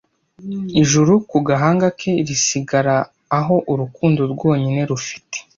[0.81, 2.95] ijuru ku gahanga ke risigara
[3.39, 5.37] aho urukundo rwonyine rufite